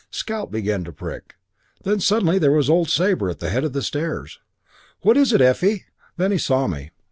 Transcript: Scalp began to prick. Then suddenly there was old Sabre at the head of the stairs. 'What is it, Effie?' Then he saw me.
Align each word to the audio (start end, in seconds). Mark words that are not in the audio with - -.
Scalp 0.09 0.49
began 0.49 0.83
to 0.85 0.91
prick. 0.91 1.35
Then 1.83 1.99
suddenly 1.99 2.39
there 2.39 2.51
was 2.51 2.71
old 2.71 2.89
Sabre 2.89 3.29
at 3.29 3.37
the 3.37 3.51
head 3.51 3.63
of 3.63 3.73
the 3.73 3.83
stairs. 3.83 4.39
'What 5.01 5.15
is 5.15 5.31
it, 5.31 5.41
Effie?' 5.41 5.85
Then 6.17 6.31
he 6.31 6.39
saw 6.39 6.65
me. 6.65 6.89